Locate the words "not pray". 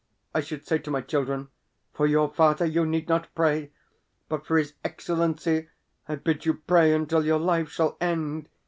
3.07-3.71